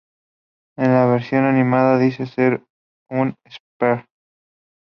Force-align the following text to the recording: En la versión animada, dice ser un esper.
En 0.77 0.93
la 0.95 1.05
versión 1.05 1.43
animada, 1.45 1.99
dice 1.99 2.25
ser 2.25 2.65
un 3.07 3.35
esper. 3.45 4.07